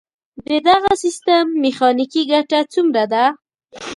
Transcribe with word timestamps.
د 0.49 0.51
دغه 0.67 0.91
سیستم 1.03 1.45
میخانیکي 1.63 2.21
ګټه 2.31 2.59
څومره 2.73 3.03
ده؟ 3.13 3.25